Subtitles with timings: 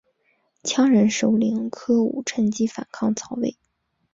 [0.63, 3.55] 羌人首领柯吾趁机反抗曹魏。